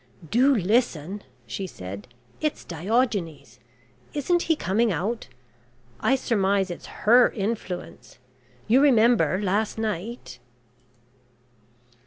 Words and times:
"Do 0.31 0.55
listen," 0.55 1.21
she 1.45 1.67
said, 1.67 2.07
"it's 2.39 2.63
Diogenes. 2.65 3.59
Isn't 4.15 4.41
he 4.41 4.55
coming 4.55 4.91
out? 4.91 5.27
I 5.99 6.15
surmise 6.15 6.71
it's 6.71 6.87
her 7.05 7.29
influence. 7.29 8.17
You 8.67 8.81
remember 8.81 9.39
last 9.39 9.77
night?" 9.77 10.39